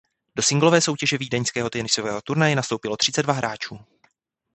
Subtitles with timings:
[0.35, 3.79] Do singlové soutěže vídeňského tenisového turnaje nastoupilo třicet dva hráčů.